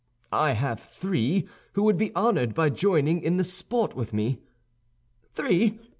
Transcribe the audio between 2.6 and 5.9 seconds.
joining in the sport with me." "Three?